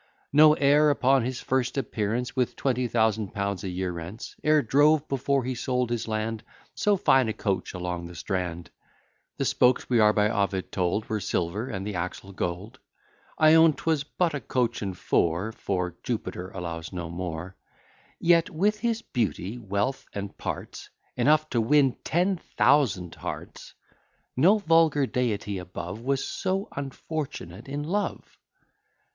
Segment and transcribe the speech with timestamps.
[0.33, 5.07] No heir upon his first appearance, With twenty thousand pounds a year rents, E'er drove,
[5.07, 6.43] before he sold his land,
[6.73, 8.71] So fine a coach along the Strand;
[9.37, 12.79] The spokes, we are by Ovid told, Were silver, and the axle gold:
[13.37, 17.55] I own, 'twas but a coach and four, For Jupiter allows no more.
[18.19, 23.75] Yet, with his beauty, wealth, and parts, Enough to win ten thousand hearts,
[24.35, 28.39] No vulgar deity above Was so unfortunate in love.